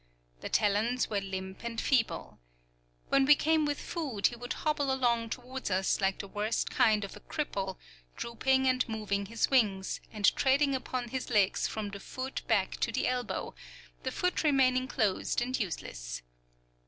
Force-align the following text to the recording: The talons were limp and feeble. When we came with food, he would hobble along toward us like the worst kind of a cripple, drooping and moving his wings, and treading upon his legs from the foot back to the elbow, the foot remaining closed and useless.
The 0.39 0.49
talons 0.49 1.11
were 1.11 1.21
limp 1.21 1.63
and 1.63 1.79
feeble. 1.79 2.39
When 3.09 3.23
we 3.23 3.35
came 3.35 3.65
with 3.67 3.79
food, 3.79 4.25
he 4.25 4.35
would 4.35 4.53
hobble 4.53 4.91
along 4.91 5.29
toward 5.29 5.69
us 5.69 6.01
like 6.01 6.17
the 6.17 6.27
worst 6.27 6.71
kind 6.71 7.03
of 7.03 7.15
a 7.15 7.19
cripple, 7.19 7.77
drooping 8.15 8.65
and 8.65 8.89
moving 8.89 9.27
his 9.27 9.51
wings, 9.51 10.01
and 10.11 10.25
treading 10.35 10.73
upon 10.73 11.09
his 11.09 11.29
legs 11.29 11.67
from 11.67 11.89
the 11.91 11.99
foot 11.99 12.41
back 12.47 12.77
to 12.77 12.91
the 12.91 13.07
elbow, 13.07 13.53
the 14.01 14.11
foot 14.11 14.41
remaining 14.43 14.87
closed 14.87 15.39
and 15.39 15.59
useless. 15.59 16.23